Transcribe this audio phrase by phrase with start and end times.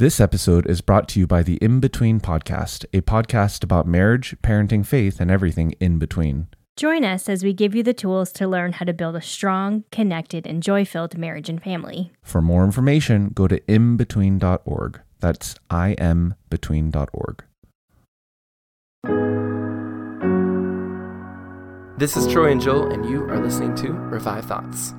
[0.00, 4.34] This episode is brought to you by the In Between Podcast, a podcast about marriage,
[4.42, 6.46] parenting, faith, and everything in between.
[6.74, 9.84] Join us as we give you the tools to learn how to build a strong,
[9.92, 12.12] connected, and joy filled marriage and family.
[12.22, 15.00] For more information, go to inbetween.org.
[15.18, 17.44] That's inbetween.org.
[21.98, 24.94] This is Troy and Joel, and you are listening to Revive Thoughts.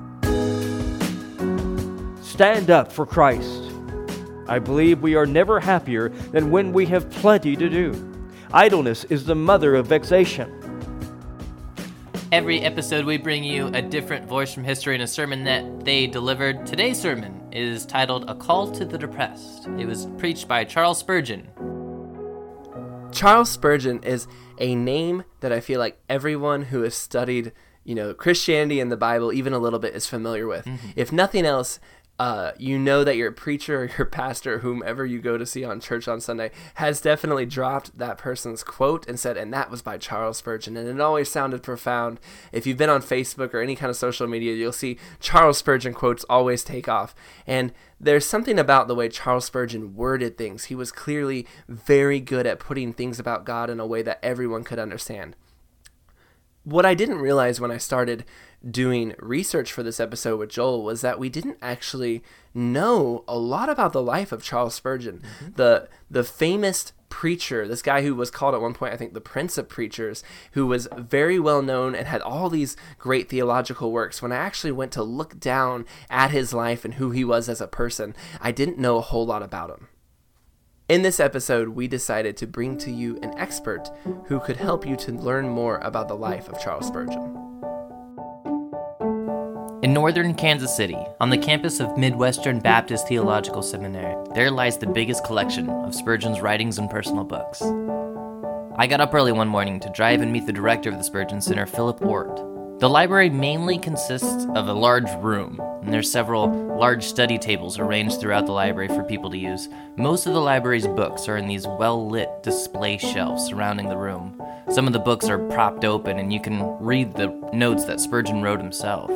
[2.24, 3.71] Stand up for Christ.
[4.48, 8.12] I believe we are never happier than when we have plenty to do.
[8.52, 10.58] Idleness is the mother of vexation.
[12.32, 16.06] Every episode, we bring you a different voice from history and a sermon that they
[16.06, 16.64] delivered.
[16.64, 19.68] Today's sermon is titled A Call to the Depressed.
[19.78, 21.48] It was preached by Charles Spurgeon.
[23.12, 24.26] Charles Spurgeon is
[24.58, 27.52] a name that I feel like everyone who has studied,
[27.84, 30.64] you know, Christianity and the Bible even a little bit is familiar with.
[30.64, 30.88] Mm-hmm.
[30.96, 31.80] If nothing else,
[32.22, 35.80] uh, you know that your preacher or your pastor, whomever you go to see on
[35.80, 39.98] church on Sunday, has definitely dropped that person's quote and said, and that was by
[39.98, 40.76] Charles Spurgeon.
[40.76, 42.20] And it always sounded profound.
[42.52, 45.94] If you've been on Facebook or any kind of social media, you'll see Charles Spurgeon
[45.94, 47.12] quotes always take off.
[47.44, 50.66] And there's something about the way Charles Spurgeon worded things.
[50.66, 54.62] He was clearly very good at putting things about God in a way that everyone
[54.62, 55.34] could understand.
[56.64, 58.24] What I didn't realize when I started
[58.68, 62.22] doing research for this episode with Joel was that we didn't actually
[62.54, 65.54] know a lot about the life of Charles Spurgeon, mm-hmm.
[65.56, 69.20] the the famous preacher, this guy who was called at one point I think the
[69.20, 74.22] prince of preachers, who was very well known and had all these great theological works.
[74.22, 77.60] When I actually went to look down at his life and who he was as
[77.60, 79.88] a person, I didn't know a whole lot about him.
[80.88, 83.88] In this episode, we decided to bring to you an expert
[84.26, 87.38] who could help you to learn more about the life of Charles Spurgeon.
[89.82, 94.86] In northern Kansas City, on the campus of Midwestern Baptist Theological Seminary, there lies the
[94.86, 97.62] biggest collection of Spurgeon's writings and personal books.
[98.76, 101.40] I got up early one morning to drive and meet the director of the Spurgeon
[101.40, 102.51] Center, Phillip Ort.
[102.82, 108.18] The library mainly consists of a large room, and there's several large study tables arranged
[108.18, 109.68] throughout the library for people to use.
[109.94, 114.42] Most of the library's books are in these well lit display shelves surrounding the room.
[114.72, 118.42] Some of the books are propped open, and you can read the notes that Spurgeon
[118.42, 119.12] wrote himself.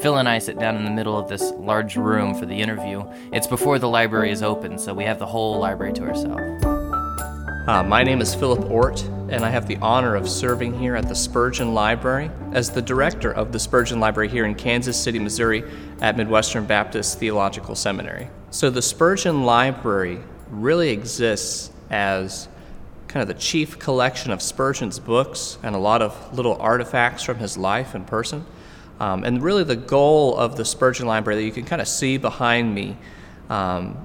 [0.00, 3.02] Phil and I sit down in the middle of this large room for the interview.
[3.32, 6.73] It's before the library is open, so we have the whole library to ourselves.
[7.66, 11.08] Uh, my name is Phillip Ort, and I have the honor of serving here at
[11.08, 15.64] the Spurgeon Library as the director of the Spurgeon Library here in Kansas City, Missouri,
[16.02, 18.28] at Midwestern Baptist Theological Seminary.
[18.50, 20.20] So, the Spurgeon Library
[20.50, 22.48] really exists as
[23.08, 27.38] kind of the chief collection of Spurgeon's books and a lot of little artifacts from
[27.38, 28.44] his life and person.
[29.00, 32.18] Um, and really, the goal of the Spurgeon Library that you can kind of see
[32.18, 32.98] behind me
[33.48, 34.04] um,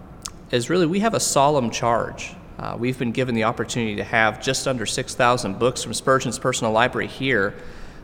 [0.49, 2.35] is really we have a solemn charge.
[2.59, 6.73] Uh, we've been given the opportunity to have just under 6,000 books from Spurgeon's personal
[6.73, 7.55] library here,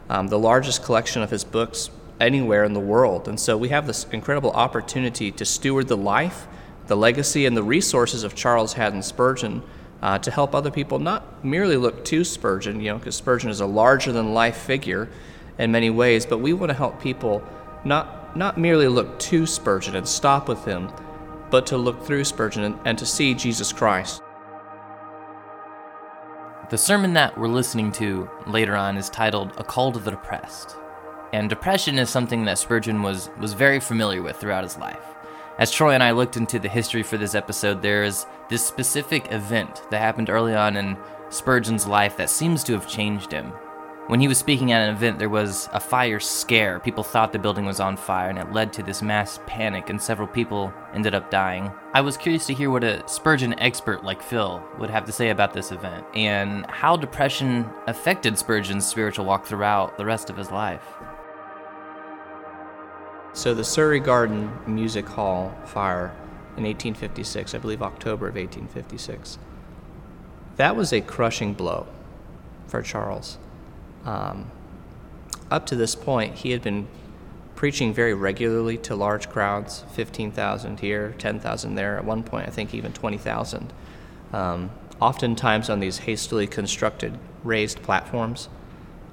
[0.08, 1.90] um, the largest collection of his books
[2.22, 3.28] anywhere in the world.
[3.28, 6.48] And so we have this incredible opportunity to steward the life,
[6.88, 9.62] the legacy, and the resources of Charles Haddon Spurgeon
[10.02, 13.60] uh, to help other people not merely look to Spurgeon, you know, because Spurgeon is
[13.60, 15.10] a larger than life figure
[15.58, 17.44] in many ways, but we want to help people
[17.84, 20.90] not, not merely look to Spurgeon and stop with him,
[21.50, 24.22] but to look through Spurgeon and, and to see Jesus Christ.
[26.76, 30.76] The sermon that we're listening to later on is titled A Call to the Depressed.
[31.32, 35.16] And depression is something that Spurgeon was, was very familiar with throughout his life.
[35.58, 39.32] As Troy and I looked into the history for this episode, there is this specific
[39.32, 40.98] event that happened early on in
[41.30, 43.54] Spurgeon's life that seems to have changed him.
[44.08, 46.80] When he was speaking at an event, there was a fire scare.
[46.80, 50.00] People thought the building was on fire, and it led to this mass panic, and
[50.00, 51.72] several people ended up dying.
[51.92, 55.32] I was curious to hear what a Spurgeon expert like Phil would have to say
[55.32, 60.52] about this event, and how depression affected Spurgeon's spiritual walk throughout the rest of his
[60.52, 60.86] life.
[63.34, 66.16] So, the Surrey Garden Music Hall fire
[66.58, 69.40] in 1856, I believe October of 1856,
[70.58, 71.88] that was a crushing blow
[72.68, 73.40] for Charles.
[74.06, 74.52] Um,
[75.52, 76.88] up to this point, he had been
[77.56, 82.74] preaching very regularly to large crowds 15,000 here, 10,000 there, at one point, I think
[82.74, 83.74] even 20,000.
[84.34, 88.50] Um, oftentimes on these hastily constructed raised platforms,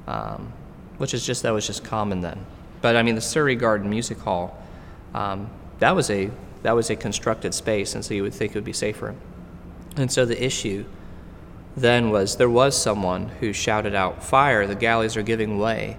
[0.06, 0.52] um,
[0.98, 2.44] which is just, that was just common then.
[2.80, 4.60] But I mean, the Surrey Garden Music Hall,
[5.14, 5.48] um,
[5.78, 6.30] that was a
[6.62, 9.14] that was a constructed space, and so you would think it would be safer.
[9.96, 10.84] And so the issue
[11.76, 15.96] then was there was someone who shouted out, Fire, the galleys are giving way.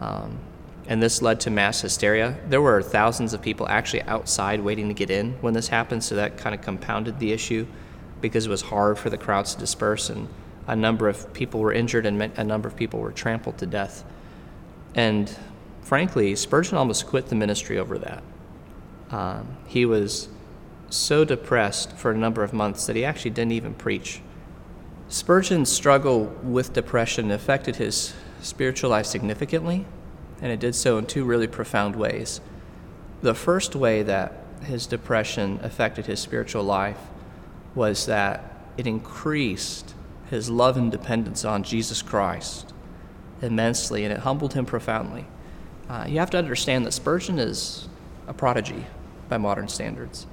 [0.00, 0.38] Um,
[0.86, 2.38] and this led to mass hysteria.
[2.48, 6.14] There were thousands of people actually outside waiting to get in when this happened, so
[6.16, 7.66] that kind of compounded the issue
[8.20, 10.28] because it was hard for the crowds to disperse, and
[10.66, 14.04] a number of people were injured and a number of people were trampled to death.
[14.94, 15.34] And
[15.82, 18.22] frankly, Spurgeon almost quit the ministry over that.
[19.10, 20.28] Um, he was
[20.88, 24.20] so depressed for a number of months that he actually didn't even preach.
[25.08, 29.86] Spurgeon's struggle with depression affected his spiritual life significantly,
[30.40, 32.40] and it did so in two really profound ways.
[33.22, 36.98] The first way that his depression affected his spiritual life
[37.74, 39.94] was that it increased
[40.30, 42.72] his love and dependence on Jesus Christ
[43.42, 45.26] immensely, and it humbled him profoundly.
[45.88, 47.88] Uh, you have to understand that Spurgeon is
[48.26, 48.86] a prodigy
[49.28, 50.26] by modern standards.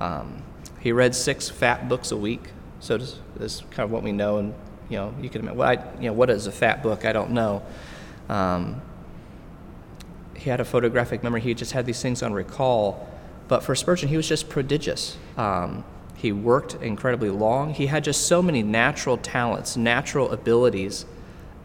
[0.00, 0.42] Um,
[0.80, 4.38] he read six fat books a week, so this is kind of what we know.
[4.38, 4.54] And
[4.88, 7.04] you know, you can what I, you know, what is a fat book?
[7.04, 7.62] I don't know.
[8.28, 8.80] Um,
[10.36, 11.40] he had a photographic memory.
[11.40, 13.08] He just had these things on recall.
[13.48, 15.16] But for Spurgeon, he was just prodigious.
[15.36, 15.84] Um,
[16.14, 17.74] he worked incredibly long.
[17.74, 21.06] He had just so many natural talents, natural abilities,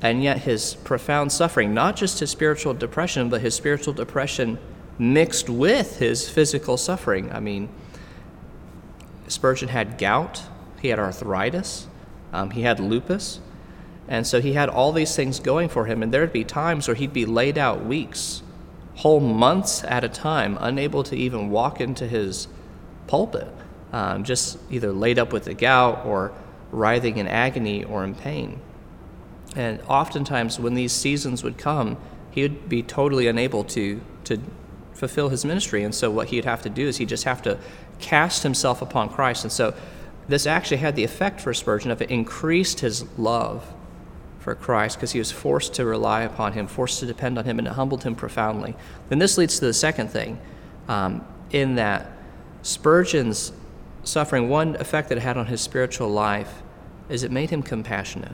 [0.01, 4.59] and yet his profound suffering, not just his spiritual depression, but his spiritual depression
[4.99, 7.31] mixed with his physical suffering.
[7.31, 7.69] I mean,
[9.27, 10.43] Spurgeon had gout,
[10.83, 11.87] he had arthritis,
[12.33, 13.39] um, he had lupus,
[14.09, 16.03] and so he had all these things going for him.
[16.03, 18.43] And there'd be times where he'd be laid out weeks,
[18.95, 22.49] whole months at a time, unable to even walk into his
[23.07, 23.47] pulpit,
[23.93, 26.33] um, just either laid up with the gout or
[26.69, 28.59] writhing in agony or in pain.
[29.55, 31.95] And oftentimes, when these seasons would come,
[32.29, 34.37] he would be totally unable to, to
[34.93, 35.81] fulfill his ministry.
[35.81, 37.57] And so, what he'd have to do is he'd just have to
[37.99, 39.45] cast himself upon Christ.
[39.45, 39.73] And so,
[40.27, 43.73] this actually had the effect for Spurgeon of it increased his love
[44.39, 47.59] for Christ because he was forced to rely upon him, forced to depend on him,
[47.59, 48.75] and it humbled him profoundly.
[49.09, 50.39] Then this leads to the second thing,
[50.87, 52.11] um, in that
[52.61, 53.53] Spurgeon's
[54.03, 56.61] suffering, one effect that it had on his spiritual life
[57.09, 58.31] is it made him compassionate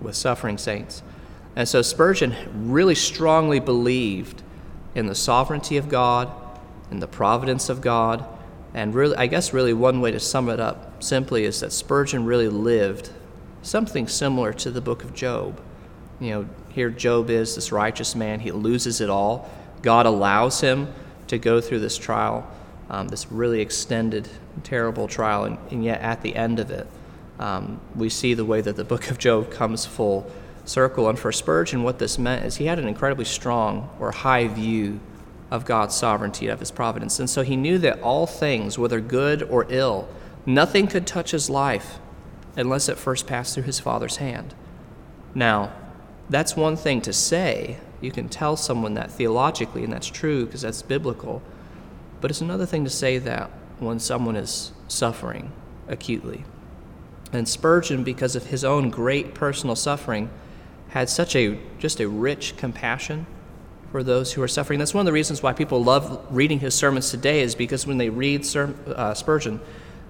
[0.00, 1.02] with suffering saints.
[1.54, 2.34] And so Spurgeon
[2.70, 4.42] really strongly believed
[4.94, 6.30] in the sovereignty of God,
[6.90, 8.24] in the providence of God,
[8.74, 12.24] and really, I guess, really one way to sum it up simply is that Spurgeon
[12.24, 13.10] really lived
[13.62, 15.60] something similar to the book of Job.
[16.20, 19.50] You know, here Job is this righteous man, he loses it all.
[19.82, 20.92] God allows him
[21.26, 22.48] to go through this trial,
[22.88, 24.28] um, this really extended,
[24.62, 26.86] terrible trial, and, and, yet at the end of it,
[27.38, 30.30] um, we see the way that the book of Job comes full
[30.64, 31.08] circle.
[31.08, 35.00] And for Spurgeon, what this meant is he had an incredibly strong or high view
[35.52, 37.20] of God's sovereignty, of his providence.
[37.20, 40.08] And so he knew that all things, whether good or ill,
[40.46, 41.98] nothing could touch his life
[42.56, 44.54] unless it first passed through his Father's hand.
[45.34, 45.70] Now,
[46.30, 47.76] that's one thing to say.
[48.00, 51.42] You can tell someone that theologically, and that's true because that's biblical.
[52.22, 55.52] But it's another thing to say that when someone is suffering
[55.86, 56.46] acutely.
[57.30, 60.30] And Spurgeon, because of his own great personal suffering,
[60.88, 63.26] had such a just a rich compassion
[63.92, 64.78] for those who are suffering.
[64.78, 67.98] That's one of the reasons why people love reading his sermons today, is because when
[67.98, 69.60] they read uh, Spurgeon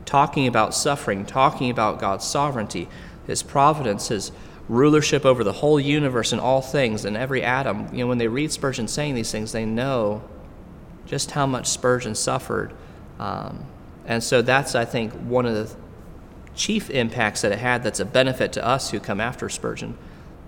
[0.05, 2.89] talking about suffering, talking about God's sovereignty,
[3.27, 4.31] his providence, his
[4.69, 8.29] rulership over the whole universe and all things and every atom, you know, when they
[8.29, 10.23] read Spurgeon saying these things, they know
[11.05, 12.73] just how much Spurgeon suffered.
[13.19, 13.67] Um,
[14.07, 15.75] and so that's, I think, one of the
[16.55, 19.99] chief impacts that it had that's a benefit to us who come after Spurgeon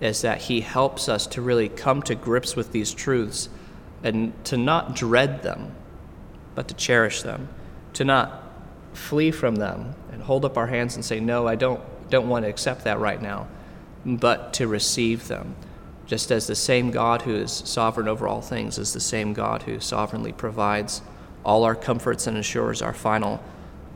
[0.01, 3.49] is that he helps us to really come to grips with these truths
[4.03, 5.73] and to not dread them,
[6.53, 7.49] but to cherish them,
[7.93, 8.43] to not
[8.93, 12.43] flee from them and hold up our hands and say, No, I don't, don't want
[12.45, 13.47] to accept that right now,
[14.05, 15.55] but to receive them.
[16.05, 19.63] Just as the same God who is sovereign over all things is the same God
[19.63, 21.01] who sovereignly provides
[21.43, 23.41] all our comforts and assures our final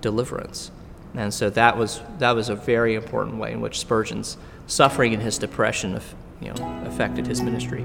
[0.01, 0.71] deliverance.
[1.13, 4.37] And so that was, that was a very important way in which Spurgeon's
[4.69, 5.99] suffering and his depression
[6.41, 7.83] you know, affected his ministry.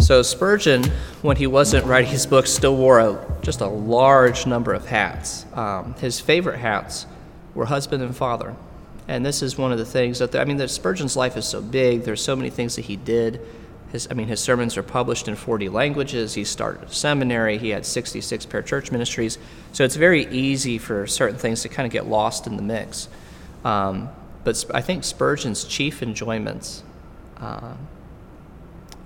[0.00, 0.84] So Spurgeon,
[1.22, 5.46] when he wasn't writing his books, still wore a, just a large number of hats.
[5.54, 7.06] Um, his favorite hats
[7.54, 8.56] were husband and father.
[9.06, 11.60] And this is one of the things that, I mean, the Spurgeon's life is so
[11.60, 12.02] big.
[12.02, 13.40] There's so many things that he did
[13.92, 16.34] his, I mean, his sermons are published in 40 languages.
[16.34, 17.58] He started a seminary.
[17.58, 19.38] He had 66 parachurch ministries.
[19.72, 23.08] So it's very easy for certain things to kind of get lost in the mix.
[23.64, 24.08] Um,
[24.44, 26.82] but I think Spurgeon's chief enjoyments
[27.38, 27.74] uh,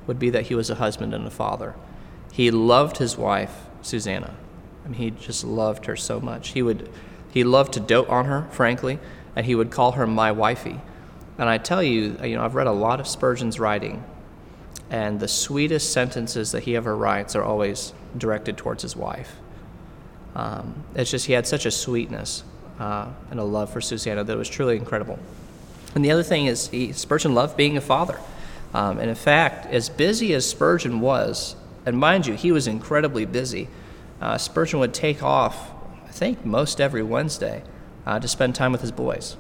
[0.07, 1.75] would be that he was a husband and a father.
[2.31, 4.35] He loved his wife, Susanna.
[4.85, 6.51] I mean, he just loved her so much.
[6.51, 6.91] He would,
[7.33, 8.99] He loved to dote on her, frankly,
[9.35, 10.81] and he would call her my wifey.
[11.39, 14.05] And I tell you, you know, I've read a lot of Spurgeon's writing,
[14.91, 19.37] and the sweetest sentences that he ever writes are always directed towards his wife.
[20.35, 22.45] Um, it's just he had such a sweetness
[22.79, 25.19] uh, and a love for Susanna that was truly incredible.
[25.95, 28.19] And the other thing is, he, Spurgeon loved being a father.
[28.73, 31.55] Um, and in fact, as busy as Spurgeon was,
[31.87, 33.69] and mind you, he was incredibly busy,
[34.21, 35.71] uh, Spurgeon would take off,
[36.05, 37.63] I think, most every Wednesday
[38.07, 39.37] uh, to spend time with his boys,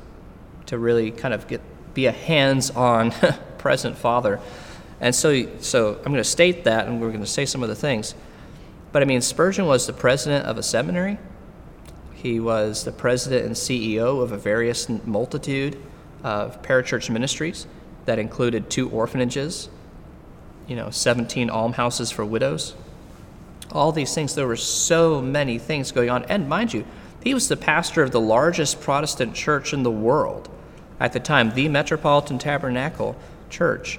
[0.67, 1.61] to really kind of get
[1.95, 3.13] be a hands-on,
[3.59, 4.41] present father.
[5.05, 7.69] And so, so I'm going to state that, and we're going to say some of
[7.69, 8.15] the things.
[8.91, 11.19] But I mean, Spurgeon was the president of a seminary.
[12.15, 15.77] He was the president and CEO of a various multitude
[16.23, 17.67] of parachurch ministries
[18.07, 19.69] that included two orphanages,
[20.67, 22.75] you know, 17 almshouses for widows.
[23.73, 26.25] All these things, there were so many things going on.
[26.31, 26.87] And mind you,
[27.23, 30.49] he was the pastor of the largest Protestant church in the world.
[30.99, 33.17] At the time, the Metropolitan Tabernacle
[33.51, 33.99] Church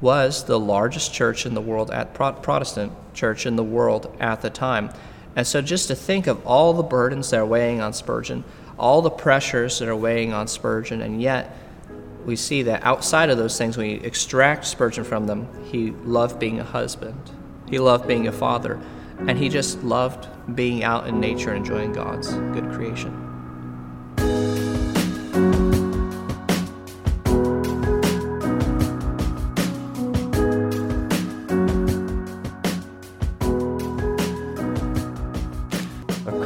[0.00, 4.50] was the largest church in the world at Protestant church in the world at the
[4.50, 4.90] time.
[5.34, 8.44] And so just to think of all the burdens that are weighing on Spurgeon,
[8.78, 11.56] all the pressures that are weighing on Spurgeon, and yet
[12.24, 16.38] we see that outside of those things, when you extract Spurgeon from them, he loved
[16.38, 17.30] being a husband,
[17.68, 18.80] he loved being a father,
[19.26, 23.27] and he just loved being out in nature and enjoying God's good creation.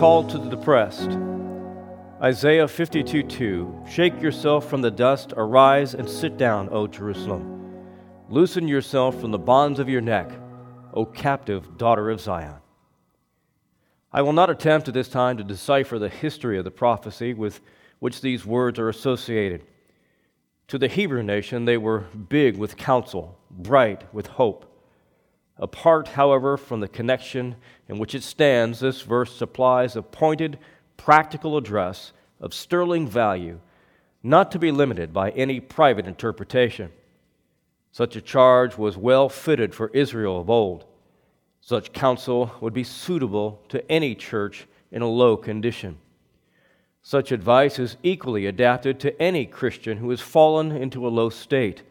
[0.02, 1.16] Call to the depressed.
[2.20, 7.78] Isaiah 52 2 Shake yourself from the dust, arise and sit down, O Jerusalem.
[8.28, 10.28] Loosen yourself from the bonds of your neck,
[10.92, 12.56] O captive daughter of Zion.
[14.12, 17.60] I will not attempt at this time to decipher the history of the prophecy with
[18.00, 19.64] which these words are associated.
[20.66, 24.71] To the Hebrew nation, they were big with counsel, bright with hope.
[25.58, 27.56] Apart, however, from the connection
[27.88, 30.58] in which it stands, this verse supplies a pointed
[30.96, 33.60] practical address of sterling value,
[34.22, 36.90] not to be limited by any private interpretation.
[37.90, 40.86] Such a charge was well fitted for Israel of old.
[41.60, 45.98] Such counsel would be suitable to any church in a low condition.
[47.02, 51.82] Such advice is equally adapted to any Christian who has fallen into a low state,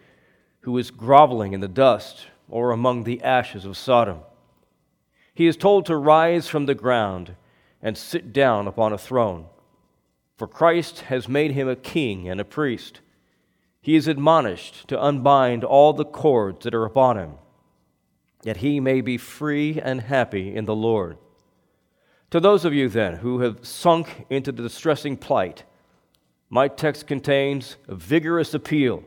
[0.62, 4.20] who is groveling in the dust or among the ashes of Sodom.
[5.34, 7.36] He is told to rise from the ground
[7.82, 9.46] and sit down upon a throne.
[10.38, 13.02] For Christ has made him a king and a priest.
[13.82, 17.34] He is admonished to unbind all the cords that are upon him,
[18.44, 21.18] that he may be free and happy in the Lord.
[22.32, 25.64] To those of you then who have sunk into the distressing plight,
[26.50, 29.04] my text contains a vigorous appeal.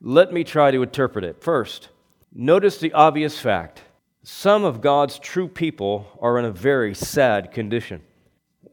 [0.00, 1.42] Let me try to interpret it.
[1.42, 1.90] First,
[2.34, 3.82] notice the obvious fact
[4.24, 8.00] some of God's true people are in a very sad condition.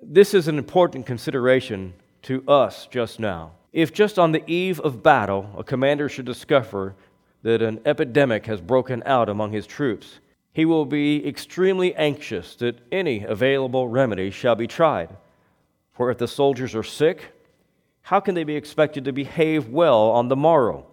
[0.02, 3.54] This is an important consideration to us just now.
[3.74, 6.96] If just on the eve of battle a commander should discover
[7.42, 10.20] that an epidemic has broken out among his troops,
[10.54, 15.10] he will be extremely anxious that any available remedy shall be tried.
[15.94, 17.34] For if the soldiers are sick,
[18.02, 20.86] how can they be expected to behave well on the morrow?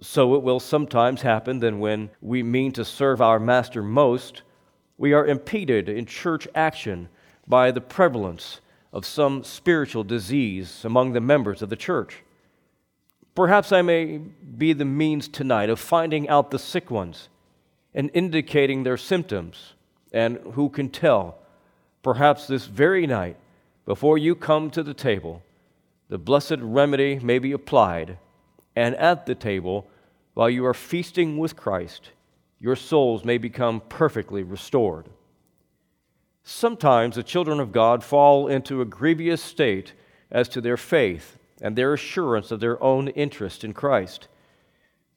[0.00, 4.42] So it will sometimes happen that when we mean to serve our master most,
[4.98, 7.08] we are impeded in church action
[7.46, 8.60] by the prevalence
[8.92, 12.22] of some spiritual disease among the members of the church.
[13.34, 17.28] Perhaps I may be the means tonight of finding out the sick ones
[17.92, 19.74] and indicating their symptoms,
[20.12, 21.38] and who can tell,
[22.02, 23.36] perhaps this very night,
[23.84, 25.42] before you come to the table,
[26.08, 28.18] the blessed remedy may be applied
[28.76, 29.88] and at the table,
[30.34, 32.10] while you are feasting with Christ,
[32.58, 35.08] your souls may become perfectly restored.
[36.42, 39.92] Sometimes the children of God fall into a grievous state
[40.30, 44.28] as to their faith and their assurance of their own interest in Christ.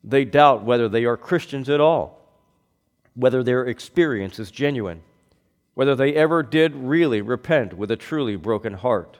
[0.04, 2.22] They doubt whether they are Christians at all,
[3.16, 5.02] whether their experience is genuine,
[5.74, 9.18] whether they ever did really repent with a truly broken heart,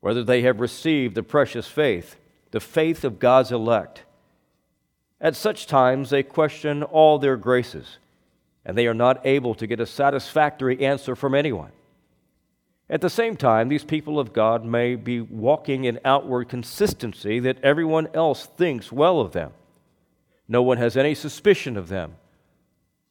[0.00, 2.16] whether they have received the precious faith
[2.52, 4.04] the faith of God's elect.
[5.20, 7.98] At such times, they question all their graces,
[8.64, 11.72] and they are not able to get a satisfactory answer from anyone.
[12.90, 17.62] At the same time, these people of God may be walking in outward consistency that
[17.62, 19.52] everyone else thinks well of them.
[20.46, 22.16] No one has any suspicion of them,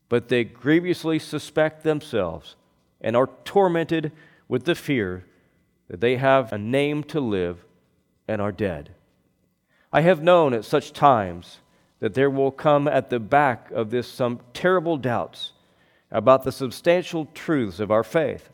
[0.08, 2.56] but they grievously suspect themselves
[3.00, 4.12] and are tormented
[4.48, 5.26] with the fear
[5.88, 7.66] that they have a name to live
[8.28, 8.92] and are dead.
[9.94, 11.60] I have known at such times
[12.00, 15.54] that there will come at the back of this some terrible doubts
[16.10, 18.50] about the substantial truths of our faith.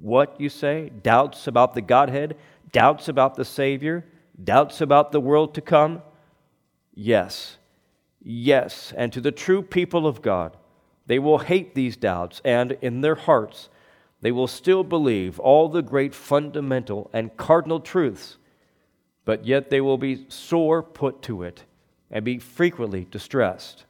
[0.00, 0.90] What, you say?
[1.02, 2.36] Doubts about the Godhead?
[2.70, 4.04] Doubts about the Savior?
[4.42, 6.02] Doubts about the world to come?
[6.94, 7.56] Yes.
[8.22, 8.92] Yes.
[8.96, 10.56] And to the true people of God,
[11.06, 13.68] they will hate these doubts, and in their hearts,
[14.20, 18.38] they will still believe all the great fundamental and cardinal truths,
[19.24, 21.64] but yet they will be sore put to it
[22.10, 23.84] and be frequently distressed.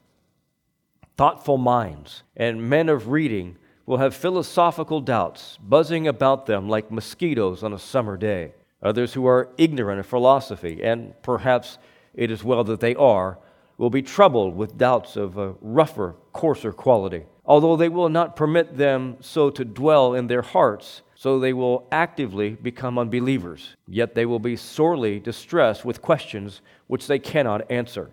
[1.17, 7.63] Thoughtful minds and men of reading will have philosophical doubts buzzing about them like mosquitoes
[7.63, 8.53] on a summer day.
[8.83, 11.79] Others who are ignorant of philosophy, and perhaps
[12.15, 13.39] it is well that they are,
[13.79, 17.25] will be troubled with doubts of a rougher, coarser quality.
[17.45, 21.87] Although they will not permit them so to dwell in their hearts, so they will
[21.93, 23.77] actively become unbelievers.
[23.87, 28.11] Yet they will be sorely distressed with questions which they cannot answer,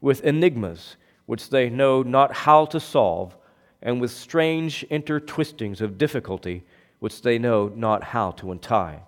[0.00, 0.96] with enigmas
[1.26, 3.36] which they know not how to solve,
[3.82, 6.64] and with strange intertwistings of difficulty
[7.00, 9.02] which they know not how to untie.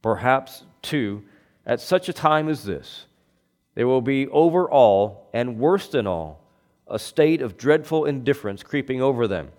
[0.00, 1.24] Perhaps, too,
[1.66, 3.06] at such a time as this,
[3.74, 6.40] there will be over all, and worse than all,
[6.86, 9.50] a state of dreadful indifference creeping over them.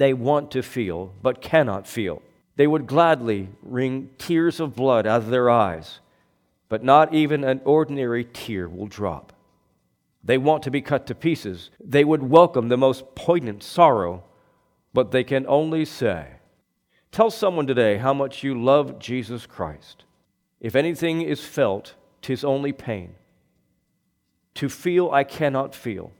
[0.00, 2.22] They want to feel, but cannot feel.
[2.56, 6.00] They would gladly wring tears of blood out of their eyes,
[6.70, 9.34] but not even an ordinary tear will drop.
[10.24, 11.68] They want to be cut to pieces.
[11.78, 14.24] They would welcome the most poignant sorrow,
[14.94, 16.28] but they can only say,
[17.12, 20.04] Tell someone today how much you love Jesus Christ.
[20.62, 21.92] If anything is felt,
[22.22, 23.16] tis only pain.
[24.54, 26.12] To feel I cannot feel.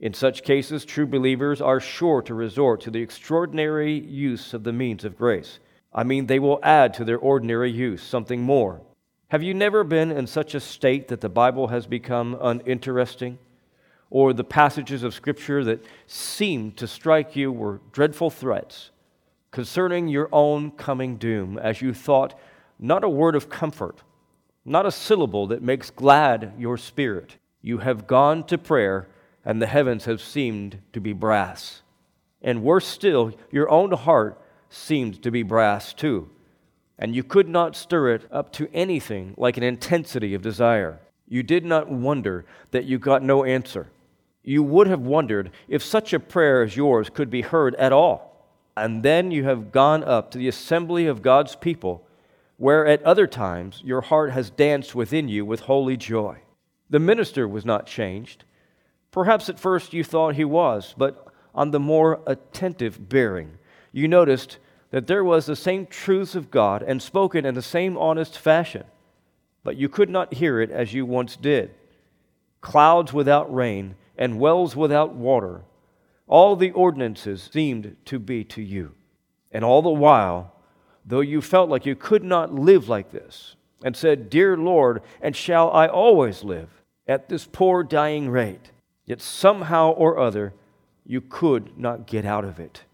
[0.00, 4.72] In such cases, true believers are sure to resort to the extraordinary use of the
[4.72, 5.58] means of grace.
[5.92, 8.80] I mean, they will add to their ordinary use something more.
[9.28, 13.38] Have you never been in such a state that the Bible has become uninteresting?
[14.10, 18.90] Or the passages of Scripture that seemed to strike you were dreadful threats
[19.50, 22.38] concerning your own coming doom, as you thought
[22.78, 24.02] not a word of comfort,
[24.64, 27.36] not a syllable that makes glad your spirit.
[27.60, 29.08] You have gone to prayer,
[29.48, 31.82] and the heavens have seemed to be brass.
[32.40, 36.30] And worse still, your own heart seemed to be brass too
[36.98, 40.98] and you could not stir it up to anything like an intensity of desire.
[41.28, 43.86] You did not wonder that you got no answer.
[44.42, 48.24] You would have wondered if such a prayer as yours could be heard at all.
[48.76, 52.04] And then you have gone up to the assembly of God's people,
[52.56, 56.38] where at other times your heart has danced within you with holy joy.
[56.90, 58.44] The minister was not changed.
[59.18, 63.58] Perhaps at first you thought he was, but on the more attentive bearing,
[63.90, 64.58] you noticed
[64.92, 68.84] that there was the same truths of God and spoken in the same honest fashion,
[69.64, 71.74] but you could not hear it as you once did.
[72.60, 75.62] Clouds without rain and wells without water,
[76.28, 78.94] all the ordinances seemed to be to you.
[79.50, 80.52] And all the while,
[81.04, 85.34] though you felt like you could not live like this, and said, Dear Lord, and
[85.34, 86.68] shall I always live
[87.08, 88.70] at this poor dying rate,
[89.08, 90.52] yet somehow or other
[91.04, 92.84] you could not get out of it.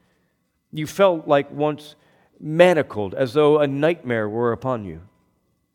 [0.72, 1.96] You felt like once
[2.40, 5.02] manacled, as though a nightmare were upon you.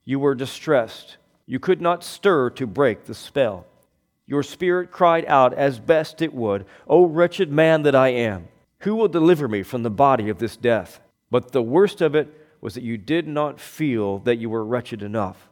[0.06, 1.18] You were distressed.
[1.46, 3.66] You could not stir to break the spell.
[4.26, 8.48] Your spirit cried out as best it would, O wretched man that I am,
[8.80, 11.02] who will deliver me from the body of this death?
[11.30, 15.02] But the worst of it was that you did not feel that you were wretched
[15.02, 15.50] enough,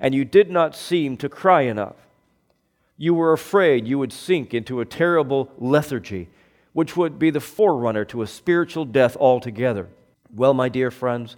[0.00, 2.03] and you did not seem to cry enough.
[2.96, 6.28] You were afraid you would sink into a terrible lethargy
[6.74, 9.88] which would be the forerunner to a spiritual death altogether.
[10.34, 11.36] Well, my dear friends,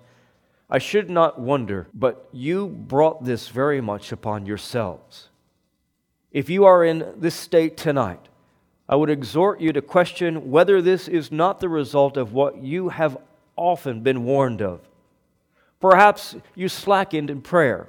[0.68, 5.28] I should not wonder, but you brought this very much upon yourselves.
[6.32, 8.28] If you are in this state tonight,
[8.88, 12.88] I would exhort you to question whether this is not the result of what you
[12.88, 13.18] have
[13.56, 14.80] often been warned of.
[15.80, 17.88] Perhaps you slackened in prayer.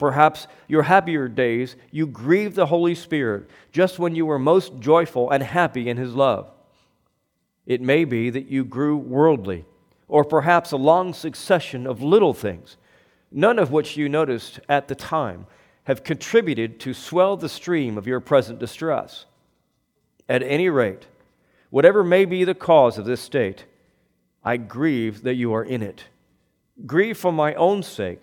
[0.00, 5.30] Perhaps your happier days, you grieved the Holy Spirit just when you were most joyful
[5.30, 6.50] and happy in His love.
[7.66, 9.66] It may be that you grew worldly,
[10.08, 12.78] or perhaps a long succession of little things,
[13.30, 15.46] none of which you noticed at the time,
[15.84, 19.26] have contributed to swell the stream of your present distress.
[20.30, 21.08] At any rate,
[21.68, 23.66] whatever may be the cause of this state,
[24.42, 26.04] I grieve that you are in it.
[26.86, 28.22] Grieve for my own sake,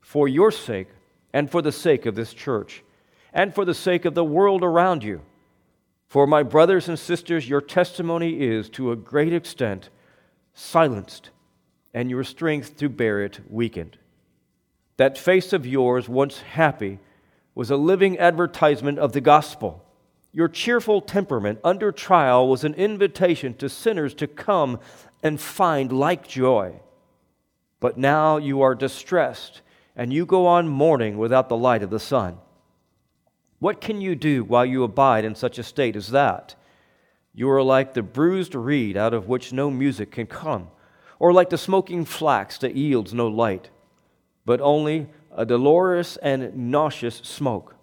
[0.00, 0.88] for your sake
[1.32, 2.82] and for the sake of this church,
[3.32, 5.22] and for the sake of the world around you.
[6.06, 9.90] For my brothers and sisters, your testimony is, to a great extent,
[10.54, 11.30] silenced
[11.92, 13.98] and your strength to bear it weakened.
[14.96, 16.98] That face of yours, once happy,
[17.54, 19.84] was a living advertisement of the gospel.
[20.32, 24.78] Your cheerful temperament under trial was an invitation to sinners to come
[25.22, 26.80] and find like joy.
[27.80, 29.62] But now you are distressed,
[30.00, 32.38] and you go on mourning without the light of the sun.
[33.58, 36.54] What can you do while you abide in such a state as that?
[37.34, 40.68] You are like the bruised reed out of which no music can come,
[41.18, 43.68] or like the smoking flax that yields no light,
[44.46, 47.76] but only a dolorous and nauseous smoke.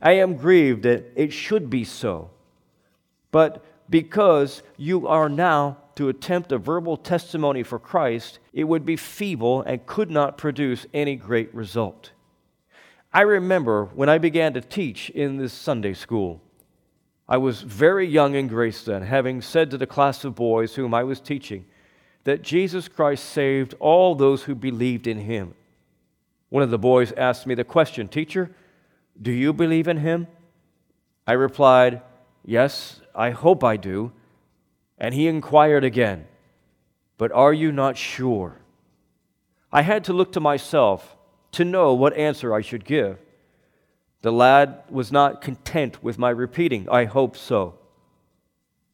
[0.00, 2.30] I am grieved that it should be so.
[3.30, 8.96] But because you are now to attempt a verbal testimony for Christ, it would be
[8.96, 12.12] feeble and could not produce any great result.
[13.12, 16.40] I remember when I began to teach in this Sunday school.
[17.28, 20.92] I was very young in grace then, having said to the class of boys whom
[20.92, 21.64] I was teaching
[22.24, 25.54] that Jesus Christ saved all those who believed in him.
[26.48, 28.50] One of the boys asked me the question, Teacher,
[29.20, 30.26] do you believe in him?
[31.26, 32.02] I replied,
[32.44, 34.12] Yes, I hope I do.
[34.98, 36.26] And he inquired again,
[37.18, 38.60] But are you not sure?
[39.72, 41.16] I had to look to myself
[41.52, 43.18] to know what answer I should give.
[44.22, 47.74] The lad was not content with my repeating, I hope so.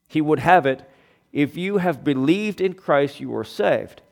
[0.09, 0.83] He would have it,
[1.33, 4.03] if you have believed in Christ, you are saved.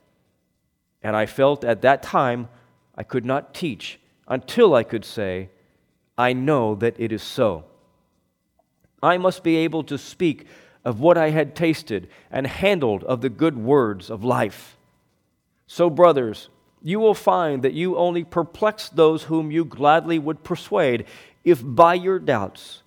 [1.02, 2.48] And I felt at that time
[2.94, 3.98] I could not teach
[4.28, 5.50] until I could say,
[6.16, 7.64] I know that it is so.
[9.02, 10.46] I must be able to speak
[10.88, 14.78] of what I had tasted and handled of the good words of life.
[15.66, 16.48] So, brothers,
[16.82, 21.04] you will find that you only perplex those whom you gladly would persuade
[21.44, 22.82] if by your doubts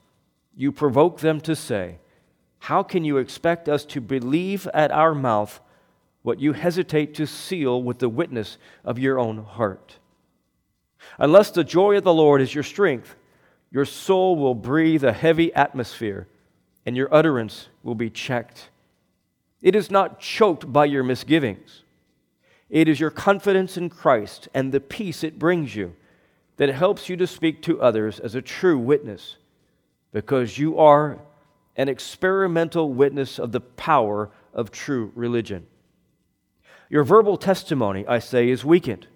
[0.56, 2.00] you provoke them to say,
[2.58, 5.60] How can you expect us to believe at our mouth
[6.24, 10.00] what you hesitate to seal with the witness of your own heart?
[11.20, 13.14] Unless the joy of the Lord is your strength,
[13.70, 16.28] your soul will breathe a heavy atmosphere,
[16.86, 18.70] and your utterance will be checked.
[19.62, 21.84] It is not choked by your misgivings.
[22.70, 25.96] It is your confidence in Christ and the peace it brings you
[26.58, 29.38] that helps you to speak to others as a true witness,
[30.12, 31.20] because you are
[31.76, 35.66] an experimental witness of the power of true religion.
[36.90, 39.08] Your verbal testimony, I say, is weakened.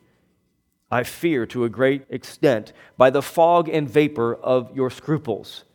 [0.89, 5.65] I fear to a great extent, by the fog and vapor of your scruples,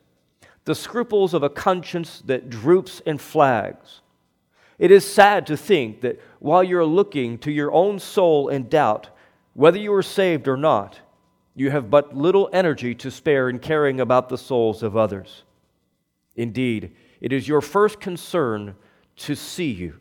[0.70, 4.02] the scruples of a conscience that droops and flags.
[4.78, 9.08] It is sad to think that while you're looking to your own soul in doubt,
[9.54, 11.00] whether you are saved or not,
[11.56, 15.42] you have but little energy to spare in caring about the souls of others.
[16.36, 18.76] Indeed, it is your first concern
[19.16, 19.98] to see you.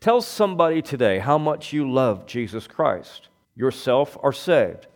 [0.00, 4.86] Tell somebody today how much you love Jesus Christ yourself are saved,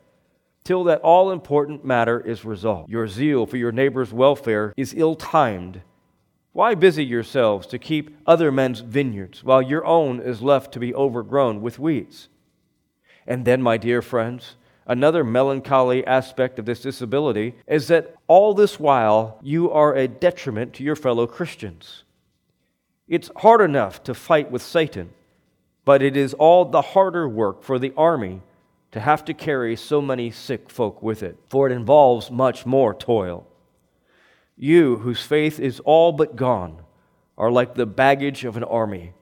[0.64, 2.90] till that all important matter is resolved.
[2.90, 5.83] Your zeal for your neighbor's welfare is ill timed.
[6.53, 10.94] Why busy yourselves to keep other men's vineyards while your own is left to be
[10.94, 12.29] overgrown with weeds?
[13.27, 18.81] And then, my dear friends, another melancholy aspect of this disability is that all this
[18.81, 22.05] while you are a detriment to your fellow Christians.
[23.07, 25.11] It's hard enough to fight with Satan,
[25.85, 28.40] but it is all the harder work for the army
[28.95, 32.95] to have to carry so many sick folk with it, for it involves much more
[32.95, 33.45] toil.
[34.57, 36.81] You, whose faith is all but gone,
[37.37, 39.13] are like the baggage of an army.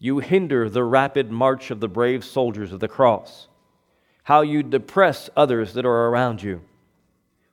[0.00, 3.46] You hinder the rapid march of the brave soldiers of the cross.
[4.24, 6.62] How you depress others that are around you.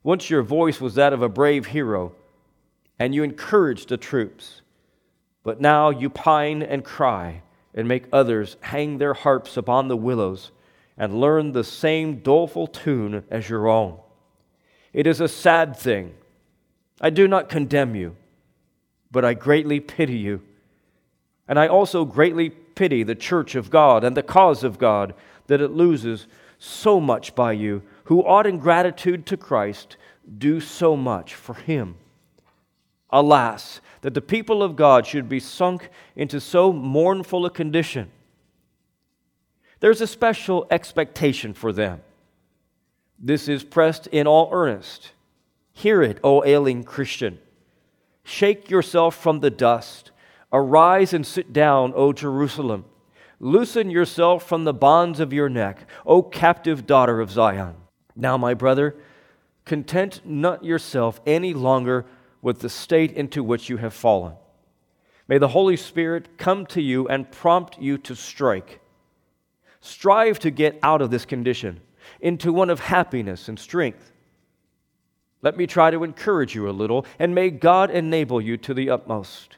[0.01, 2.15] Once your voice was that of a brave hero,
[2.97, 4.63] and you encouraged the troops.
[5.43, 7.43] But now you pine and cry
[7.75, 10.49] and make others hang their harps upon the willows
[11.01, 13.97] and learn the same doleful tune as your own.
[14.93, 16.13] It is a sad thing.
[17.01, 18.15] I do not condemn you,
[19.09, 20.43] but I greatly pity you.
[21.47, 25.15] And I also greatly pity the church of God and the cause of God
[25.47, 26.27] that it loses
[26.59, 29.97] so much by you, who ought in gratitude to Christ
[30.37, 31.95] do so much for him.
[33.09, 38.11] Alas, that the people of God should be sunk into so mournful a condition
[39.81, 42.01] there's a special expectation for them.
[43.19, 45.11] This is pressed in all earnest.
[45.73, 47.39] Hear it, O ailing Christian.
[48.23, 50.11] Shake yourself from the dust.
[50.53, 52.85] Arise and sit down, O Jerusalem.
[53.39, 57.75] Loosen yourself from the bonds of your neck, O captive daughter of Zion.
[58.15, 58.95] Now, my brother,
[59.65, 62.05] content not yourself any longer
[62.41, 64.33] with the state into which you have fallen.
[65.27, 68.80] May the Holy Spirit come to you and prompt you to strike
[69.81, 71.81] Strive to get out of this condition
[72.19, 74.11] into one of happiness and strength.
[75.41, 78.91] Let me try to encourage you a little, and may God enable you to the
[78.91, 79.57] utmost.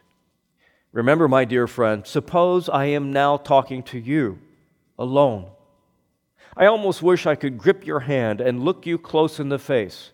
[0.92, 4.38] Remember, my dear friend, suppose I am now talking to you
[4.98, 5.50] alone.
[6.56, 10.12] I almost wish I could grip your hand and look you close in the face.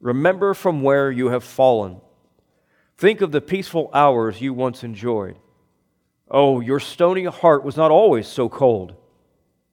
[0.00, 2.00] Remember from where you have fallen.
[2.96, 5.36] Think of the peaceful hours you once enjoyed.
[6.30, 8.94] Oh, your stony heart was not always so cold.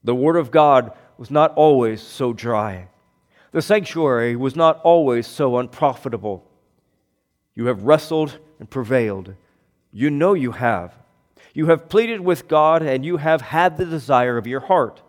[0.03, 2.89] The Word of God was not always so dry.
[3.51, 6.43] The sanctuary was not always so unprofitable.
[7.55, 9.35] You have wrestled and prevailed.
[9.91, 10.95] You know you have.
[11.53, 15.01] You have pleaded with God and you have had the desire of your heart.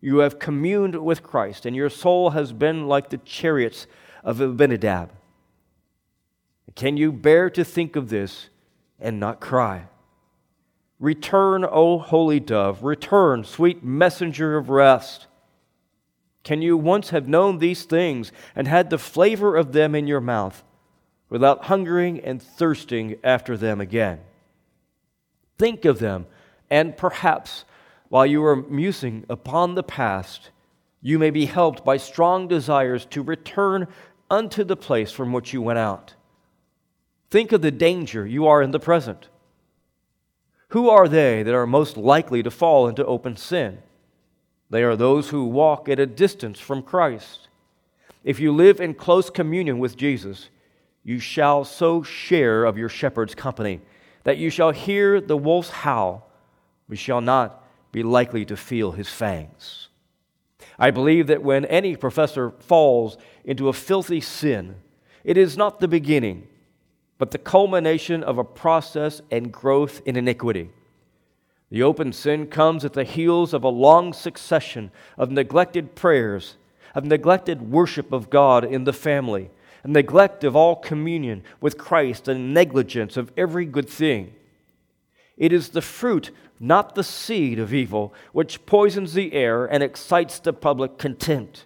[0.00, 3.86] You have communed with Christ, and your soul has been like the chariots
[4.22, 5.08] of Amminadib.
[6.74, 8.50] Can you bear to think of this
[9.00, 9.86] and not cry?
[10.98, 15.26] Return, O holy dove, return, sweet messenger of rest.
[16.42, 20.20] Can you once have known these things and had the flavor of them in your
[20.20, 20.62] mouth
[21.28, 24.20] without hungering and thirsting after them again?
[25.58, 26.26] Think of them,
[26.70, 27.64] and perhaps
[28.08, 30.50] while you are musing upon the past,
[31.02, 33.88] you may be helped by strong desires to return
[34.30, 36.14] unto the place from which you went out.
[37.30, 39.28] Think of the danger you are in the present.
[40.68, 43.78] Who are they that are most likely to fall into open sin?
[44.68, 47.48] They are those who walk at a distance from Christ.
[48.24, 50.50] If you live in close communion with Jesus,
[51.04, 53.80] you shall so share of your shepherd's company
[54.24, 56.28] that you shall hear the wolf's howl,
[56.88, 59.88] but shall not be likely to feel his fangs.
[60.78, 64.74] I believe that when any professor falls into a filthy sin,
[65.22, 66.48] it is not the beginning
[67.18, 70.70] but the culmination of a process and growth in iniquity.
[71.70, 76.56] The open sin comes at the heels of a long succession of neglected prayers,
[76.94, 79.50] of neglected worship of God in the family,
[79.82, 84.34] a neglect of all communion with Christ, and negligence of every good thing.
[85.36, 90.38] It is the fruit, not the seed of evil, which poisons the air and excites
[90.38, 91.64] the public contempt.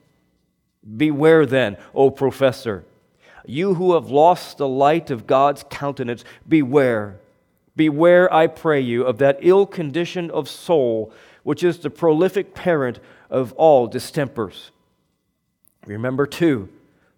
[0.96, 2.84] Beware then, O professor
[3.46, 7.18] you who have lost the light of God's countenance, beware.
[7.76, 12.98] Beware, I pray you, of that ill condition of soul which is the prolific parent
[13.28, 14.70] of all distempers.
[15.86, 16.68] Remember, too,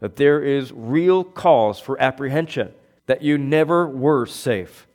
[0.01, 2.73] that there is real cause for apprehension,
[3.07, 4.87] that you never were safe.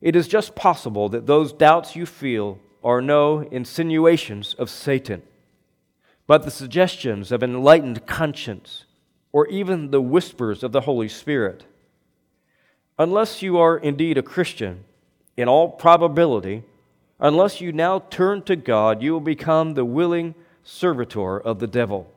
[0.00, 5.22] It is just possible that those doubts you feel are no insinuations of Satan,
[6.26, 8.86] but the suggestions of enlightened conscience
[9.32, 11.64] or even the whispers of the Holy Spirit.
[12.98, 14.84] Unless you are indeed a Christian,
[15.36, 16.64] in all probability,
[17.18, 22.12] unless you now turn to God, you will become the willing servitor of the devil.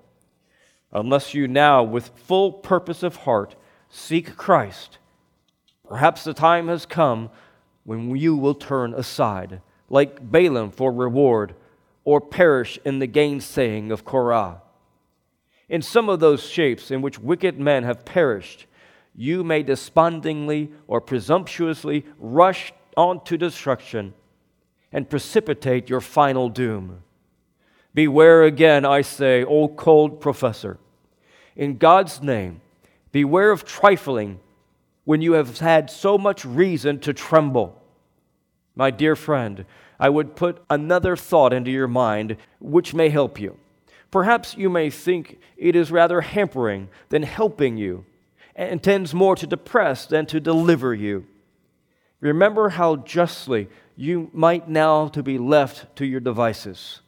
[0.92, 3.56] Unless you now, with full purpose of heart,
[3.90, 4.98] seek Christ,
[5.88, 7.30] perhaps the time has come
[7.86, 11.56] when you will turn aside, like Balaam for reward,
[12.04, 14.62] or perish in the gainsaying of Korah.
[15.74, 18.68] In some of those shapes in which wicked men have perished,
[19.16, 24.14] you may despondingly or presumptuously rush on to destruction
[24.92, 27.02] and precipitate your final doom.
[27.92, 30.78] Beware again, I say, O cold professor.
[31.56, 32.62] In God's name,
[33.12, 34.40] beware of trifling
[35.06, 37.82] when you have had so much reason to tremble.
[38.76, 39.66] My dear friend,
[40.00, 43.58] I would put another thought into your mind which may help you.
[44.14, 48.06] Perhaps you may think it is rather hampering than helping you,
[48.56, 51.26] and tends more to depress than to deliver you.
[52.20, 57.02] Remember how justly you might now to be left to your devices.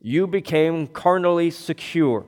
[0.00, 2.24] You became carnally secure.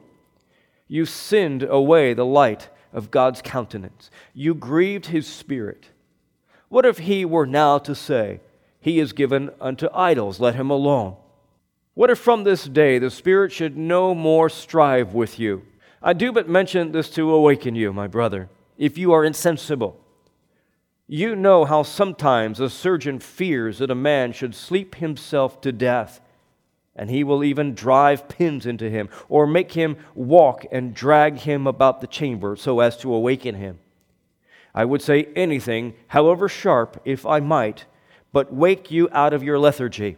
[0.87, 4.11] You sinned away the light of God's countenance.
[4.35, 5.87] You grieved his spirit.
[6.69, 8.41] What if he were now to say,
[8.83, 11.17] He is given unto idols, let him alone?
[11.95, 15.63] What if from this day the Spirit should no more strive with you?
[16.03, 20.01] I do but mention this to awaken you, my brother, if you are insensible.
[21.07, 26.21] You know how sometimes a surgeon fears that a man should sleep himself to death,
[26.97, 31.69] and he will even drive pins into him, or make him walk and drag him
[31.69, 33.79] about the chamber so as to awaken him.
[34.75, 37.85] I would say anything, however sharp, if I might,
[38.33, 40.17] but wake you out of your lethargy.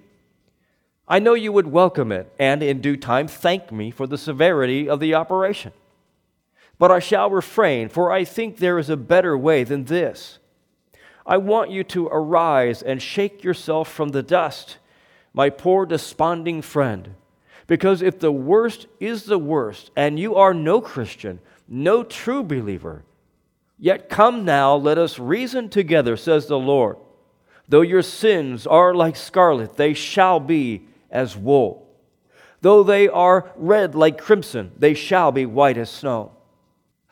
[1.09, 4.89] I know you would welcome it and in due time thank me for the severity
[4.89, 5.73] of the operation.
[6.79, 10.39] But I shall refrain, for I think there is a better way than this.
[11.25, 14.79] I want you to arise and shake yourself from the dust.
[15.37, 17.15] my poor desponding friend.
[17.67, 23.05] Because if the worst is the worst, and you are no Christian, no true believer,
[23.79, 26.97] yet come now, let us reason together, says the Lord.
[27.69, 31.89] Though your sins are like scarlet, they shall be as wool.
[32.61, 36.33] Though they are red like crimson, they shall be white as snow.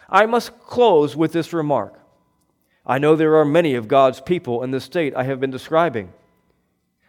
[0.08, 2.00] I must close with this remark.
[2.86, 6.12] I know there are many of God's people in the state I have been describing.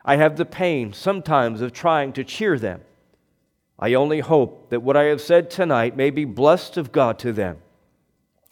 [0.05, 2.81] I have the pain sometimes of trying to cheer them.
[3.77, 7.33] I only hope that what I have said tonight may be blessed of God to
[7.33, 7.57] them.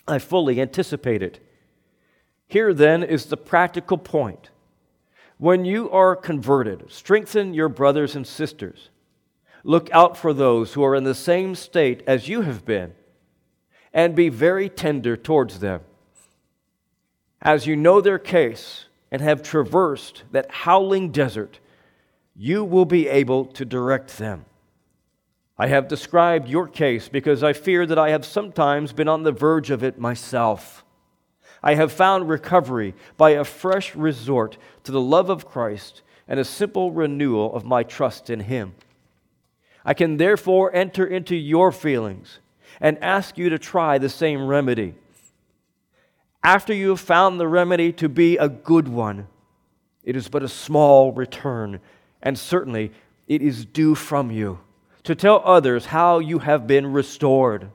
[0.07, 1.39] I fully anticipate it.
[2.47, 4.49] Here then is the practical point.
[5.37, 8.89] When you are converted, strengthen your brothers and sisters.
[9.63, 12.93] Look out for those who are in the same state as you have been,
[13.93, 15.81] and be very tender towards them.
[17.41, 21.59] As you know their case and have traversed that howling desert,
[22.35, 24.45] you will be able to direct them.
[25.57, 29.31] I have described your case because I fear that I have sometimes been on the
[29.31, 30.82] verge of it myself.
[31.63, 36.45] I have found recovery by a fresh resort to the love of Christ and a
[36.45, 38.75] simple renewal of my trust in Him.
[39.85, 42.39] I can therefore enter into your feelings
[42.81, 44.95] and ask you to try the same remedy.
[46.43, 49.27] After you have found the remedy to be a good one,
[50.03, 51.79] it is but a small return,
[52.21, 52.91] and certainly
[53.27, 54.59] it is due from you
[55.03, 57.69] to tell others how you have been restored.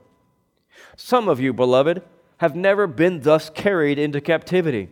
[0.95, 2.03] Some of you, beloved,
[2.39, 4.89] have never been thus carried into captivity.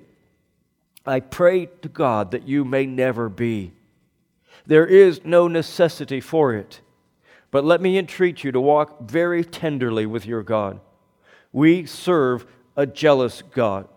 [1.05, 3.71] I pray to God that you may never be.
[4.65, 6.81] There is no necessity for it.
[7.49, 10.81] But let me entreat you to walk very tenderly with your God.
[11.53, 13.87] We serve a jealous God.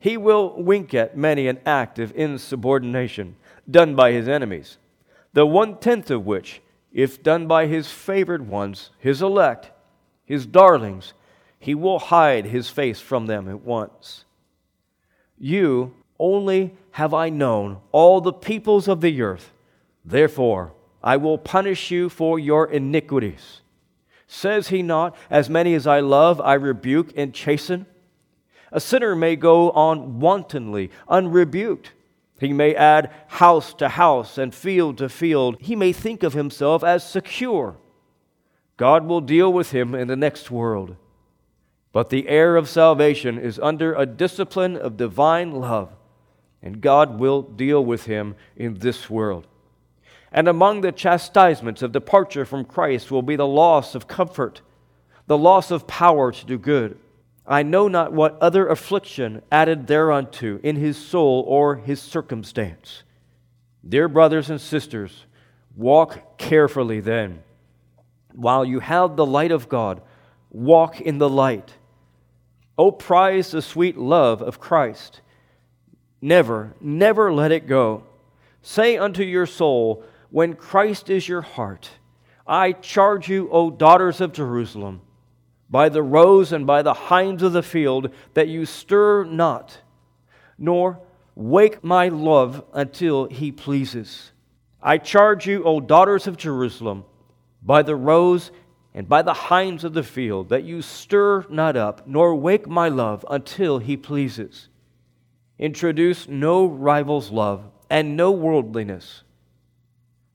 [0.00, 3.36] He will wink at many an act of insubordination
[3.70, 4.76] done by his enemies,
[5.32, 6.60] the one tenth of which
[6.92, 9.70] if done by his favored ones, his elect,
[10.24, 11.14] his darlings,
[11.64, 14.24] he will hide his face from them at once.
[15.38, 19.52] You only have I known all the peoples of the earth.
[20.04, 20.72] Therefore,
[21.02, 23.60] I will punish you for your iniquities.
[24.26, 27.86] Says he not, As many as I love, I rebuke and chasten?
[28.70, 31.92] A sinner may go on wantonly, unrebuked
[32.40, 35.56] he may add house to house and field to field.
[35.60, 37.76] He may think of himself as secure.
[38.76, 40.96] God will deal with him in the next world.
[41.94, 45.96] But the heir of salvation is under a discipline of divine love,
[46.60, 49.46] and God will deal with him in this world.
[50.30, 54.60] And among the chastisements of departure from Christ will be the loss of comfort,
[55.26, 56.98] the loss of power to do good
[57.46, 63.02] I know not what other affliction added thereunto in his soul or his circumstance.
[63.86, 65.26] Dear brothers and sisters,
[65.76, 67.42] walk carefully then.
[68.32, 70.00] While you have the light of God,
[70.50, 71.74] walk in the light.
[72.76, 75.20] Oh, prize the sweet love of Christ.
[76.20, 78.04] Never, never let it go.
[78.62, 81.90] Say unto your soul, when Christ is your heart,
[82.46, 85.02] I charge you, O daughters of Jerusalem,
[85.70, 89.78] by the roes and by the hinds of the field, that you stir not,
[90.58, 90.98] nor
[91.36, 94.32] wake my love until he pleases.
[94.82, 97.04] I charge you, O daughters of Jerusalem,
[97.62, 98.50] by the roes
[98.94, 102.88] and by the hinds of the field, that you stir not up, nor wake my
[102.88, 104.68] love until he pleases.
[105.58, 109.22] Introduce no rival's love and no worldliness.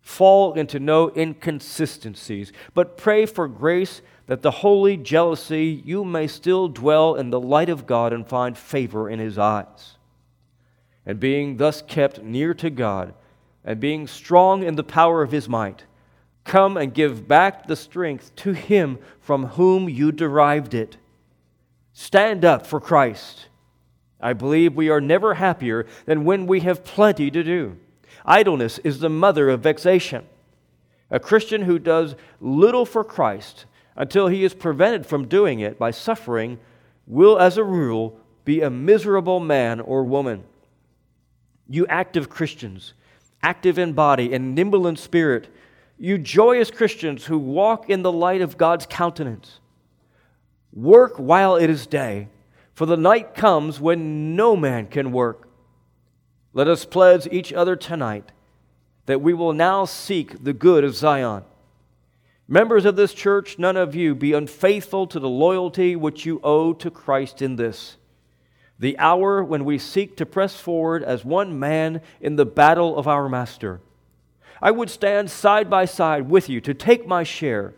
[0.02, 6.68] Fall into no inconsistencies, but pray for grace that the holy jealousy you may still
[6.68, 9.98] dwell in the light of God and find favor in his eyes.
[11.06, 13.14] And being thus kept near to God,
[13.64, 15.86] and being strong in the power of his might,
[16.50, 20.98] come and give back the strength to him from whom you derived it.
[21.94, 23.46] Stand up for Christ.
[24.20, 27.78] I believe we are never happier than when we have plenty to do.
[28.26, 30.26] Idleness is the mother of vexation.
[31.12, 35.92] A Christian who does little for Christ until he is prevented from doing it by
[35.92, 36.58] suffering,
[37.06, 40.44] will, as a rule, be a miserable man or woman.
[41.70, 42.96] You active Christians,
[43.44, 45.48] active in body and nimble in spirit,
[46.00, 49.60] you joyous Christians who walk in the light of God's countenance,
[50.74, 52.30] work while it is day,
[52.74, 55.48] for the night comes when no man can work.
[56.54, 58.32] Let us pledge each other tonight
[59.06, 61.44] that we will now seek the good of Zion
[62.52, 66.74] Members of this church, none of you be unfaithful to the loyalty which you owe
[66.74, 67.98] to Christ in this.
[68.80, 73.08] The hour when we seek to press forward as one man in the battle of
[73.08, 73.82] our Master.
[74.62, 77.74] I would stand side by side with you to take my share.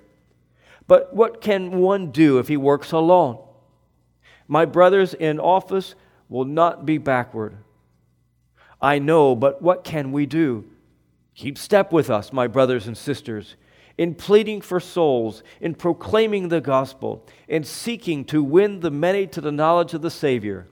[0.88, 3.40] But what can one do if he works alone?
[4.48, 5.96] My brothers in office
[6.28, 7.58] will not be backward.
[8.82, 10.66] I know, but what can we do?
[11.36, 13.56] Keep step with us, my brothers and sisters,
[13.98, 19.40] in pleading for souls, in proclaiming the gospel, in seeking to win the many to
[19.40, 20.68] the knowledge of the Savior.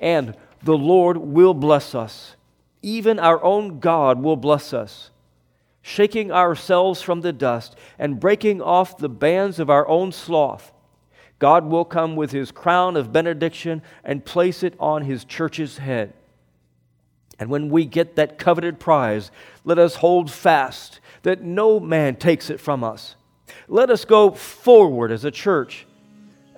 [0.00, 2.36] And the Lord will bless us.
[2.82, 5.10] Even our own God will bless us.
[5.88, 10.70] Shaking ourselves from the dust and breaking off the bands of our own sloth,
[11.38, 16.12] God will come with his crown of benediction and place it on his church's head.
[17.38, 19.30] And when we get that coveted prize,
[19.64, 23.16] let us hold fast that no man takes it from us.
[23.66, 25.86] Let us go forward as a church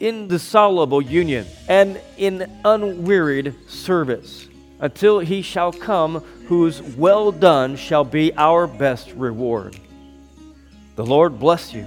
[0.01, 4.50] in indissoluble union and in unwearied service
[4.81, 9.79] until he shall come whose well done shall be our best reward.
[10.97, 11.85] The Lord bless you,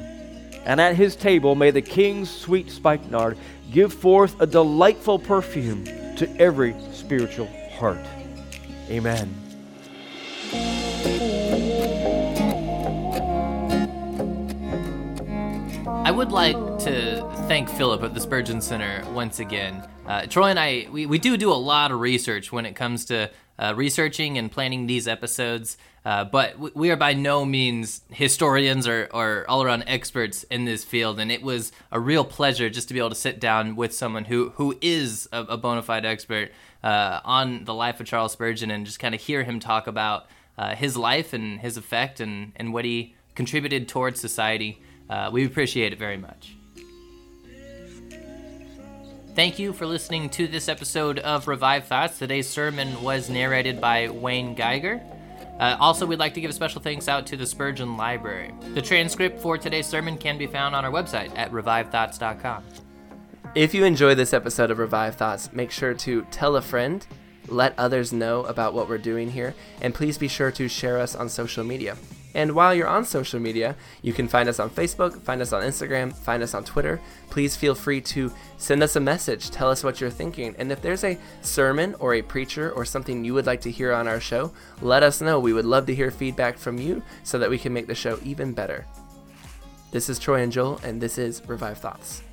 [0.65, 3.37] and at his table may the king's sweet spikenard
[3.71, 5.85] give forth a delightful perfume
[6.15, 8.05] to every spiritual heart.
[8.89, 9.33] Amen.
[16.05, 19.83] I would like to thank Phillip at the Spurgeon Center once again.
[20.05, 23.05] Uh, Troy and I, we, we do do a lot of research when it comes
[23.05, 28.85] to uh, researching and planning these episodes, uh, but we are by no means historians
[28.85, 31.19] or, or all around experts in this field.
[31.19, 34.25] And it was a real pleasure just to be able to sit down with someone
[34.25, 36.51] who, who is a, a bona fide expert
[36.83, 40.25] uh, on the life of Charles Spurgeon and just kind of hear him talk about
[40.57, 44.81] uh, his life and his effect and, and what he contributed towards society.
[45.09, 46.57] Uh, we appreciate it very much.
[49.35, 52.19] Thank you for listening to this episode of Revive Thoughts.
[52.19, 55.01] Today's sermon was narrated by Wayne Geiger.
[55.59, 58.53] Uh, also, we'd like to give a special thanks out to the Spurgeon Library.
[58.75, 62.63] The transcript for today's sermon can be found on our website at revivethoughts.com.
[63.55, 67.05] If you enjoy this episode of Revive Thoughts, make sure to tell a friend,
[67.47, 71.15] let others know about what we're doing here, and please be sure to share us
[71.15, 71.97] on social media.
[72.33, 75.61] And while you're on social media, you can find us on Facebook, find us on
[75.61, 76.99] Instagram, find us on Twitter.
[77.29, 80.55] Please feel free to send us a message, tell us what you're thinking.
[80.57, 83.93] And if there's a sermon or a preacher or something you would like to hear
[83.93, 85.39] on our show, let us know.
[85.39, 88.19] We would love to hear feedback from you so that we can make the show
[88.23, 88.85] even better.
[89.91, 92.23] This is Troy and Joel, and this is Revive Thoughts.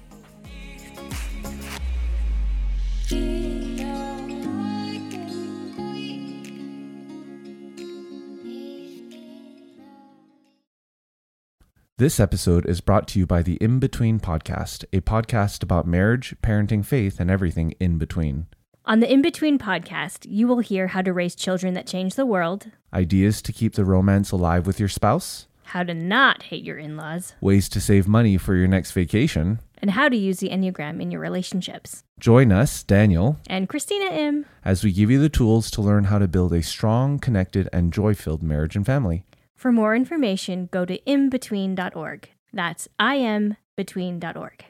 [12.01, 16.35] This episode is brought to you by the In Between Podcast, a podcast about marriage,
[16.43, 18.47] parenting, faith, and everything in between.
[18.87, 22.25] On the In Between podcast, you will hear how to raise children that change the
[22.25, 26.79] world, Ideas to keep the romance alive with your spouse, how to not hate your
[26.79, 29.61] in laws, ways to save money for your next vacation.
[29.83, 32.03] and how to use the Enneagram in your relationships.
[32.19, 34.47] Join us, Daniel, And Christina M.
[34.65, 37.93] as we give you the tools to learn how to build a strong, connected, and
[37.93, 39.27] joy filled marriage and family.
[39.61, 42.31] For more information, go to inbetween.org.
[42.51, 44.70] That's inbetween.org.